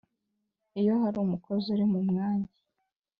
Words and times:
iyo 0.79 0.93
hari 1.01 1.17
umukozi 1.19 1.65
uri 1.75 1.85
mu 1.93 1.99
mwanya 2.07 2.51